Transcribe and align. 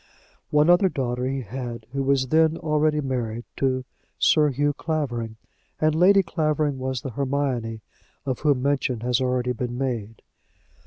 One 0.49 0.67
other 0.67 0.89
daughter 0.89 1.27
he 1.27 1.41
had, 1.41 1.85
who 1.91 2.01
was 2.01 2.29
then 2.29 2.57
already 2.57 3.01
married 3.01 3.43
to 3.57 3.85
Sir 4.17 4.49
Hugh 4.49 4.73
Clavering, 4.73 5.35
and 5.79 5.93
Lady 5.93 6.23
Clavering 6.23 6.79
was 6.79 7.01
the 7.01 7.11
Hermione 7.11 7.81
of 8.25 8.39
whom 8.39 8.63
mention 8.63 9.01
has 9.01 9.21
already 9.21 9.51
been 9.51 9.77
made. 9.77 10.23